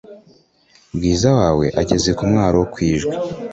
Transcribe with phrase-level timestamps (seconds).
[0.95, 3.13] bwiza wawe ageze kumwaro wo kwijwi"